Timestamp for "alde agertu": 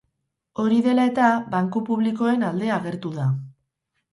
2.49-3.13